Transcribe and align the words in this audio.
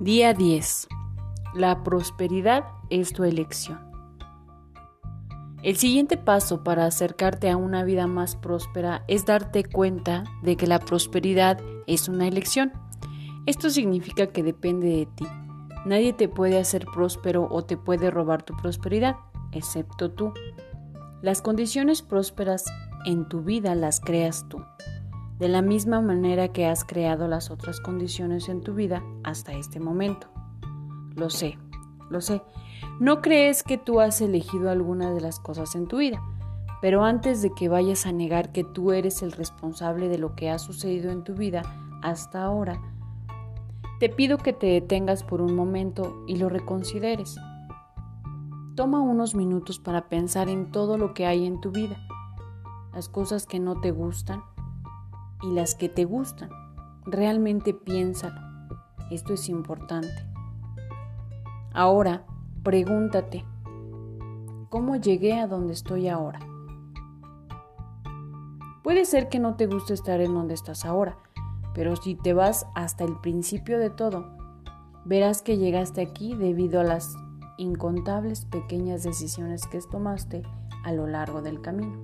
Día 0.00 0.32
10. 0.32 0.86
La 1.54 1.82
prosperidad 1.82 2.62
es 2.88 3.12
tu 3.12 3.24
elección. 3.24 3.80
El 5.64 5.76
siguiente 5.76 6.16
paso 6.16 6.62
para 6.62 6.86
acercarte 6.86 7.50
a 7.50 7.56
una 7.56 7.82
vida 7.82 8.06
más 8.06 8.36
próspera 8.36 9.02
es 9.08 9.26
darte 9.26 9.64
cuenta 9.64 10.22
de 10.44 10.56
que 10.56 10.68
la 10.68 10.78
prosperidad 10.78 11.58
es 11.88 12.08
una 12.08 12.28
elección. 12.28 12.70
Esto 13.46 13.70
significa 13.70 14.28
que 14.28 14.44
depende 14.44 14.86
de 14.86 15.06
ti. 15.06 15.26
Nadie 15.84 16.12
te 16.12 16.28
puede 16.28 16.60
hacer 16.60 16.86
próspero 16.86 17.48
o 17.50 17.64
te 17.64 17.76
puede 17.76 18.12
robar 18.12 18.44
tu 18.44 18.56
prosperidad, 18.56 19.16
excepto 19.50 20.12
tú. 20.12 20.32
Las 21.22 21.42
condiciones 21.42 22.02
prósperas 22.02 22.64
en 23.04 23.28
tu 23.28 23.42
vida 23.42 23.74
las 23.74 23.98
creas 23.98 24.48
tú 24.48 24.62
de 25.38 25.48
la 25.48 25.62
misma 25.62 26.00
manera 26.00 26.48
que 26.48 26.66
has 26.66 26.84
creado 26.84 27.28
las 27.28 27.50
otras 27.50 27.80
condiciones 27.80 28.48
en 28.48 28.60
tu 28.60 28.74
vida 28.74 29.02
hasta 29.22 29.52
este 29.52 29.78
momento. 29.78 30.28
Lo 31.14 31.30
sé, 31.30 31.58
lo 32.10 32.20
sé. 32.20 32.42
No 32.98 33.20
crees 33.20 33.62
que 33.62 33.78
tú 33.78 34.00
has 34.00 34.20
elegido 34.20 34.70
alguna 34.70 35.12
de 35.12 35.20
las 35.20 35.38
cosas 35.38 35.76
en 35.76 35.86
tu 35.86 35.98
vida, 35.98 36.20
pero 36.80 37.04
antes 37.04 37.42
de 37.42 37.50
que 37.50 37.68
vayas 37.68 38.06
a 38.06 38.12
negar 38.12 38.50
que 38.50 38.64
tú 38.64 38.92
eres 38.92 39.22
el 39.22 39.32
responsable 39.32 40.08
de 40.08 40.18
lo 40.18 40.34
que 40.34 40.50
ha 40.50 40.58
sucedido 40.58 41.10
en 41.10 41.22
tu 41.22 41.34
vida 41.34 41.62
hasta 42.02 42.42
ahora, 42.42 42.80
te 44.00 44.08
pido 44.08 44.38
que 44.38 44.52
te 44.52 44.66
detengas 44.66 45.24
por 45.24 45.40
un 45.40 45.54
momento 45.54 46.24
y 46.26 46.36
lo 46.36 46.48
reconsideres. 46.48 47.36
Toma 48.76 49.00
unos 49.00 49.34
minutos 49.34 49.80
para 49.80 50.08
pensar 50.08 50.48
en 50.48 50.70
todo 50.70 50.98
lo 50.98 51.14
que 51.14 51.26
hay 51.26 51.46
en 51.46 51.60
tu 51.60 51.72
vida, 51.72 51.96
las 52.92 53.08
cosas 53.08 53.44
que 53.44 53.58
no 53.58 53.80
te 53.80 53.90
gustan, 53.90 54.42
y 55.42 55.52
las 55.52 55.74
que 55.74 55.88
te 55.88 56.04
gustan. 56.04 56.50
Realmente 57.04 57.74
piénsalo. 57.74 58.40
Esto 59.10 59.34
es 59.34 59.48
importante. 59.48 60.26
Ahora, 61.72 62.24
pregúntate, 62.62 63.44
¿cómo 64.68 64.96
llegué 64.96 65.38
a 65.38 65.46
donde 65.46 65.72
estoy 65.72 66.08
ahora? 66.08 66.40
Puede 68.82 69.04
ser 69.04 69.28
que 69.28 69.38
no 69.38 69.56
te 69.56 69.66
guste 69.66 69.94
estar 69.94 70.20
en 70.20 70.34
donde 70.34 70.54
estás 70.54 70.84
ahora, 70.84 71.18
pero 71.74 71.94
si 71.96 72.14
te 72.14 72.32
vas 72.32 72.66
hasta 72.74 73.04
el 73.04 73.16
principio 73.20 73.78
de 73.78 73.90
todo, 73.90 74.36
verás 75.04 75.42
que 75.42 75.58
llegaste 75.58 76.00
aquí 76.00 76.34
debido 76.34 76.80
a 76.80 76.84
las 76.84 77.14
incontables 77.58 78.44
pequeñas 78.46 79.02
decisiones 79.02 79.66
que 79.66 79.80
tomaste 79.80 80.42
a 80.84 80.92
lo 80.92 81.06
largo 81.06 81.42
del 81.42 81.60
camino. 81.60 82.02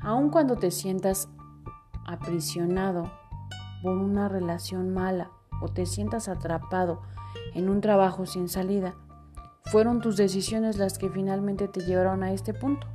Aun 0.00 0.30
cuando 0.30 0.56
te 0.56 0.70
sientas 0.70 1.28
aprisionado 2.06 3.10
por 3.82 3.96
una 3.96 4.28
relación 4.28 4.92
mala 4.92 5.30
o 5.60 5.68
te 5.68 5.86
sientas 5.86 6.28
atrapado 6.28 7.02
en 7.54 7.68
un 7.68 7.80
trabajo 7.80 8.26
sin 8.26 8.48
salida, 8.48 8.94
fueron 9.64 10.00
tus 10.00 10.16
decisiones 10.16 10.78
las 10.78 10.98
que 10.98 11.08
finalmente 11.08 11.68
te 11.68 11.80
llevaron 11.80 12.22
a 12.22 12.32
este 12.32 12.52
punto. 12.52 12.86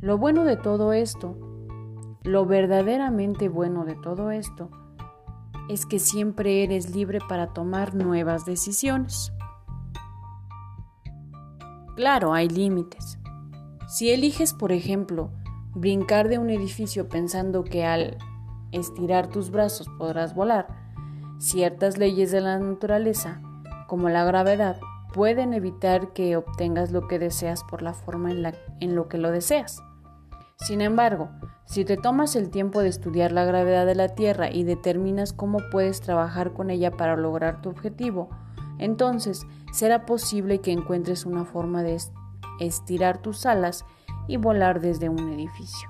Lo 0.00 0.18
bueno 0.18 0.44
de 0.44 0.56
todo 0.56 0.92
esto, 0.92 1.36
lo 2.22 2.46
verdaderamente 2.46 3.48
bueno 3.48 3.84
de 3.84 3.94
todo 3.94 4.30
esto, 4.30 4.70
es 5.68 5.86
que 5.86 5.98
siempre 5.98 6.62
eres 6.62 6.94
libre 6.94 7.18
para 7.28 7.52
tomar 7.52 7.94
nuevas 7.94 8.44
decisiones. 8.44 9.32
Claro, 11.96 12.34
hay 12.34 12.48
límites. 12.48 13.18
Si 13.88 14.10
eliges, 14.10 14.52
por 14.52 14.72
ejemplo, 14.72 15.30
brincar 15.74 16.28
de 16.28 16.38
un 16.38 16.50
edificio 16.50 17.08
pensando 17.08 17.64
que 17.64 17.84
al 17.84 18.18
estirar 18.72 19.28
tus 19.28 19.50
brazos 19.50 19.88
podrás 19.98 20.34
volar, 20.34 20.68
ciertas 21.38 21.98
leyes 21.98 22.30
de 22.30 22.40
la 22.40 22.58
naturaleza, 22.58 23.40
como 23.88 24.08
la 24.08 24.24
gravedad, 24.24 24.78
pueden 25.12 25.52
evitar 25.52 26.12
que 26.12 26.36
obtengas 26.36 26.90
lo 26.90 27.06
que 27.06 27.18
deseas 27.18 27.62
por 27.64 27.82
la 27.82 27.94
forma 27.94 28.30
en, 28.30 28.42
la, 28.42 28.54
lo 28.80 29.08
que 29.08 29.18
lo 29.18 29.30
deseas. 29.30 29.82
Sin 30.56 30.80
embargo, 30.80 31.28
si 31.66 31.84
te 31.84 31.96
tomas 31.96 32.36
el 32.36 32.50
tiempo 32.50 32.80
de 32.80 32.88
estudiar 32.88 33.32
la 33.32 33.44
gravedad 33.44 33.86
de 33.86 33.94
la 33.94 34.08
Tierra 34.08 34.50
y 34.50 34.64
determinas 34.64 35.32
cómo 35.32 35.58
puedes 35.70 36.00
trabajar 36.00 36.52
con 36.52 36.70
ella 36.70 36.90
para 36.90 37.16
lograr 37.16 37.62
tu 37.62 37.70
objetivo, 37.70 38.30
entonces 38.78 39.46
será 39.72 40.06
posible 40.06 40.60
que 40.60 40.72
encuentres 40.72 41.26
una 41.26 41.44
forma 41.44 41.82
de 41.82 41.98
estirar 42.60 43.18
tus 43.18 43.46
alas 43.46 43.84
y 44.26 44.36
volar 44.36 44.80
desde 44.80 45.08
un 45.08 45.32
edificio. 45.32 45.88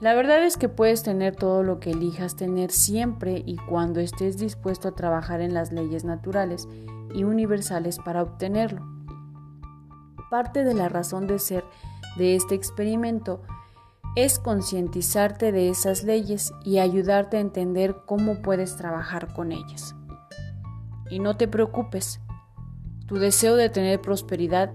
La 0.00 0.14
verdad 0.14 0.44
es 0.44 0.56
que 0.56 0.68
puedes 0.68 1.02
tener 1.02 1.34
todo 1.34 1.64
lo 1.64 1.80
que 1.80 1.90
elijas 1.90 2.36
tener 2.36 2.70
siempre 2.70 3.42
y 3.44 3.56
cuando 3.56 3.98
estés 3.98 4.38
dispuesto 4.38 4.88
a 4.88 4.94
trabajar 4.94 5.40
en 5.40 5.54
las 5.54 5.72
leyes 5.72 6.04
naturales 6.04 6.68
y 7.12 7.24
universales 7.24 7.98
para 7.98 8.22
obtenerlo. 8.22 8.86
Parte 10.30 10.62
de 10.62 10.74
la 10.74 10.88
razón 10.88 11.26
de 11.26 11.40
ser 11.40 11.64
de 12.16 12.36
este 12.36 12.54
experimento 12.54 13.42
es 14.14 14.38
concientizarte 14.38 15.52
de 15.52 15.68
esas 15.68 16.04
leyes 16.04 16.52
y 16.64 16.78
ayudarte 16.78 17.36
a 17.36 17.40
entender 17.40 17.96
cómo 18.06 18.40
puedes 18.40 18.76
trabajar 18.76 19.32
con 19.32 19.52
ellas. 19.52 19.96
Y 21.10 21.18
no 21.18 21.36
te 21.36 21.48
preocupes, 21.48 22.20
tu 23.06 23.16
deseo 23.16 23.56
de 23.56 23.70
tener 23.70 24.00
prosperidad 24.00 24.72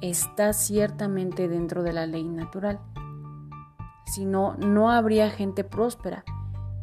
está 0.00 0.52
ciertamente 0.52 1.48
dentro 1.48 1.82
de 1.82 1.92
la 1.92 2.06
ley 2.06 2.24
natural. 2.24 2.80
Si 4.06 4.24
no, 4.24 4.56
no 4.56 4.90
habría 4.90 5.30
gente 5.30 5.64
próspera, 5.64 6.24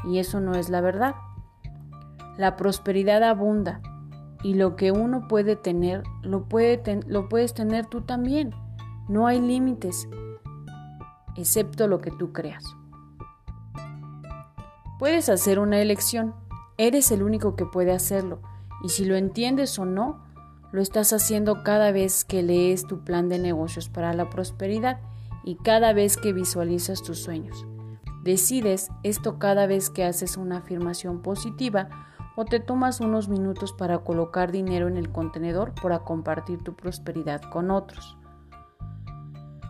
y 0.05 0.19
eso 0.19 0.39
no 0.39 0.53
es 0.53 0.69
la 0.69 0.81
verdad. 0.81 1.15
La 2.37 2.55
prosperidad 2.55 3.23
abunda, 3.23 3.81
y 4.43 4.53
lo 4.53 4.75
que 4.75 4.91
uno 4.91 5.27
puede 5.27 5.55
tener, 5.55 6.03
lo, 6.21 6.45
puede 6.45 7.01
lo 7.07 7.27
puedes 7.27 7.53
tener 7.53 7.87
tú 7.87 8.01
también. 8.01 8.51
No 9.09 9.27
hay 9.27 9.41
límites, 9.41 10.07
excepto 11.35 11.87
lo 11.87 11.99
que 11.99 12.11
tú 12.11 12.31
creas. 12.33 12.63
Puedes 14.99 15.29
hacer 15.29 15.59
una 15.59 15.79
elección, 15.79 16.33
eres 16.77 17.11
el 17.11 17.23
único 17.23 17.55
que 17.55 17.65
puede 17.65 17.91
hacerlo, 17.91 18.41
y 18.83 18.89
si 18.89 19.05
lo 19.05 19.15
entiendes 19.15 19.77
o 19.79 19.85
no, 19.85 20.26
lo 20.71 20.81
estás 20.81 21.13
haciendo 21.13 21.63
cada 21.63 21.91
vez 21.91 22.25
que 22.25 22.43
lees 22.43 22.85
tu 22.85 23.03
plan 23.03 23.29
de 23.29 23.39
negocios 23.39 23.89
para 23.89 24.13
la 24.13 24.29
prosperidad 24.29 24.99
y 25.43 25.55
cada 25.55 25.93
vez 25.93 26.17
que 26.17 26.33
visualizas 26.33 27.03
tus 27.03 27.19
sueños. 27.19 27.65
Decides 28.23 28.89
esto 29.03 29.39
cada 29.39 29.67
vez 29.67 29.89
que 29.89 30.03
haces 30.03 30.35
una 30.35 30.57
afirmación 30.57 31.21
positiva 31.21 31.87
o 32.35 32.45
te 32.45 32.59
tomas 32.59 32.99
unos 32.99 33.29
minutos 33.29 33.73
para 33.73 33.99
colocar 33.99 34.51
dinero 34.51 34.87
en 34.87 34.97
el 34.97 35.11
contenedor 35.11 35.73
para 35.81 35.99
compartir 35.99 36.61
tu 36.61 36.75
prosperidad 36.75 37.41
con 37.41 37.71
otros. 37.71 38.17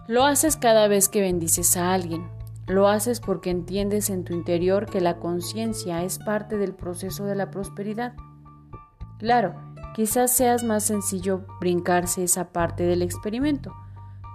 Lo 0.08 0.26
haces 0.26 0.58
cada 0.58 0.88
vez 0.88 1.10
que 1.10 1.22
bendices 1.22 1.78
a 1.78 1.94
alguien. 1.94 2.28
Lo 2.66 2.88
haces 2.88 3.20
porque 3.20 3.50
entiendes 3.50 4.10
en 4.10 4.24
tu 4.24 4.34
interior 4.34 4.86
que 4.86 5.00
la 5.00 5.18
conciencia 5.18 6.04
es 6.04 6.18
parte 6.20 6.58
del 6.58 6.74
proceso 6.74 7.26
de 7.26 7.36
la 7.36 7.52
prosperidad. 7.52 8.16
Claro, 9.20 9.56
Quizás 9.98 10.30
seas 10.32 10.64
más 10.64 10.84
sencillo 10.84 11.48
brincarse 11.60 12.24
esa 12.24 12.52
parte 12.52 12.84
del 12.84 13.02
experimento, 13.02 13.74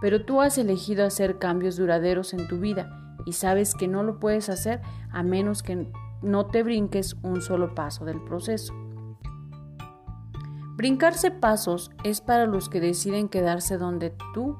pero 0.00 0.24
tú 0.24 0.40
has 0.40 0.58
elegido 0.58 1.06
hacer 1.06 1.38
cambios 1.38 1.76
duraderos 1.76 2.34
en 2.34 2.48
tu 2.48 2.58
vida 2.58 3.16
y 3.26 3.34
sabes 3.34 3.76
que 3.76 3.86
no 3.86 4.02
lo 4.02 4.18
puedes 4.18 4.48
hacer 4.48 4.82
a 5.12 5.22
menos 5.22 5.62
que 5.62 5.88
no 6.20 6.46
te 6.46 6.64
brinques 6.64 7.14
un 7.22 7.42
solo 7.42 7.76
paso 7.76 8.04
del 8.04 8.20
proceso. 8.24 8.74
Brincarse 10.74 11.30
pasos 11.30 11.92
es 12.02 12.20
para 12.20 12.46
los 12.46 12.68
que 12.68 12.80
deciden 12.80 13.28
quedarse 13.28 13.78
donde 13.78 14.12
tú, 14.34 14.56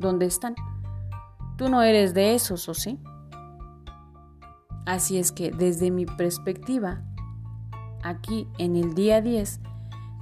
donde 0.00 0.26
están. 0.26 0.56
Tú 1.56 1.68
no 1.68 1.80
eres 1.80 2.12
de 2.12 2.34
esos, 2.34 2.68
¿o 2.68 2.74
sí? 2.74 2.98
Así 4.84 5.16
es 5.16 5.30
que 5.30 5.52
desde 5.52 5.92
mi 5.92 6.06
perspectiva, 6.06 7.04
aquí 8.02 8.48
en 8.58 8.74
el 8.74 8.96
día 8.96 9.20
10, 9.20 9.60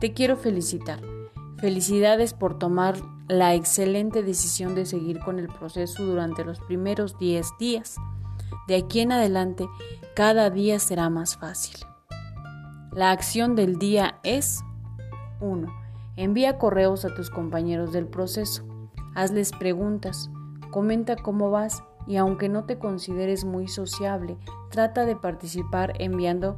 te 0.02 0.12
quiero 0.12 0.36
felicitar. 0.36 0.98
Felicidades 1.58 2.34
por 2.34 2.58
tomar 2.58 2.96
la 3.28 3.54
excelente 3.54 4.24
decisión 4.24 4.74
de 4.74 4.84
seguir 4.84 5.20
con 5.20 5.38
el 5.38 5.46
proceso 5.46 6.04
durante 6.04 6.44
los 6.44 6.58
primeros 6.58 7.16
10 7.20 7.46
días. 7.60 7.98
De 8.66 8.74
aquí 8.74 8.98
en 8.98 9.12
adelante, 9.12 9.68
cada 10.16 10.50
día 10.50 10.80
será 10.80 11.08
más 11.08 11.36
fácil. 11.36 11.76
La 12.90 13.12
acción 13.12 13.54
del 13.54 13.78
día 13.78 14.18
es 14.24 14.64
1. 15.38 15.72
Envía 16.16 16.58
correos 16.58 17.04
a 17.04 17.14
tus 17.14 17.30
compañeros 17.30 17.92
del 17.92 18.08
proceso. 18.08 18.64
Hazles 19.14 19.52
preguntas. 19.52 20.30
Comenta 20.72 21.14
cómo 21.14 21.52
vas 21.52 21.84
y 22.08 22.16
aunque 22.16 22.48
no 22.48 22.64
te 22.64 22.76
consideres 22.76 23.44
muy 23.44 23.68
sociable, 23.68 24.36
trata 24.68 25.06
de 25.06 25.14
participar 25.14 25.92
enviando 26.00 26.56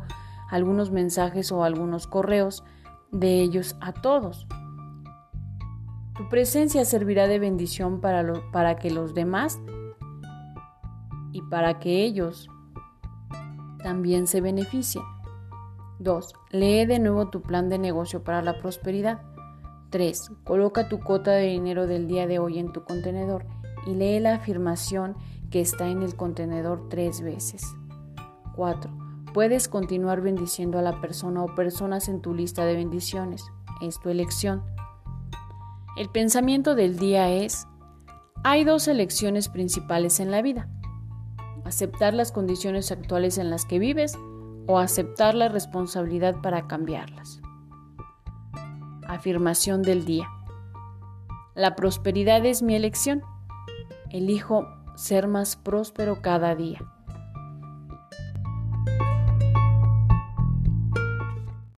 algunos 0.48 0.90
mensajes 0.90 1.52
o 1.52 1.62
algunos 1.62 2.06
correos 2.06 2.64
de 3.14 3.40
ellos 3.40 3.76
a 3.80 3.92
todos. 3.92 4.46
Tu 6.16 6.28
presencia 6.28 6.84
servirá 6.84 7.26
de 7.26 7.38
bendición 7.38 8.00
para, 8.00 8.24
para 8.52 8.76
que 8.76 8.90
los 8.90 9.14
demás 9.14 9.58
y 11.32 11.42
para 11.42 11.78
que 11.78 12.04
ellos 12.04 12.48
también 13.82 14.26
se 14.26 14.40
beneficien. 14.40 15.04
2. 16.00 16.34
Lee 16.50 16.86
de 16.86 16.98
nuevo 16.98 17.30
tu 17.30 17.40
plan 17.40 17.68
de 17.68 17.78
negocio 17.78 18.22
para 18.24 18.42
la 18.42 18.58
prosperidad. 18.58 19.22
3. 19.90 20.32
Coloca 20.44 20.88
tu 20.88 20.98
cota 21.00 21.30
de 21.32 21.48
dinero 21.48 21.86
del 21.86 22.08
día 22.08 22.26
de 22.26 22.40
hoy 22.40 22.58
en 22.58 22.72
tu 22.72 22.84
contenedor 22.84 23.46
y 23.86 23.94
lee 23.94 24.18
la 24.18 24.34
afirmación 24.34 25.16
que 25.50 25.60
está 25.60 25.88
en 25.88 26.02
el 26.02 26.16
contenedor 26.16 26.88
tres 26.88 27.20
veces. 27.20 27.76
4. 28.56 29.03
Puedes 29.34 29.66
continuar 29.66 30.20
bendiciendo 30.20 30.78
a 30.78 30.82
la 30.82 31.00
persona 31.00 31.42
o 31.42 31.56
personas 31.56 32.08
en 32.08 32.22
tu 32.22 32.34
lista 32.34 32.64
de 32.64 32.76
bendiciones. 32.76 33.44
Es 33.82 33.98
tu 33.98 34.08
elección. 34.08 34.62
El 35.96 36.08
pensamiento 36.08 36.76
del 36.76 36.96
día 37.00 37.28
es, 37.32 37.66
hay 38.44 38.62
dos 38.62 38.86
elecciones 38.86 39.48
principales 39.48 40.20
en 40.20 40.30
la 40.30 40.40
vida. 40.40 40.68
Aceptar 41.64 42.14
las 42.14 42.30
condiciones 42.30 42.92
actuales 42.92 43.36
en 43.38 43.50
las 43.50 43.64
que 43.64 43.80
vives 43.80 44.16
o 44.68 44.78
aceptar 44.78 45.34
la 45.34 45.48
responsabilidad 45.48 46.36
para 46.40 46.68
cambiarlas. 46.68 47.40
Afirmación 49.08 49.82
del 49.82 50.04
día. 50.04 50.28
La 51.56 51.74
prosperidad 51.74 52.46
es 52.46 52.62
mi 52.62 52.76
elección. 52.76 53.24
Elijo 54.10 54.64
ser 54.94 55.26
más 55.26 55.56
próspero 55.56 56.22
cada 56.22 56.54
día. 56.54 56.93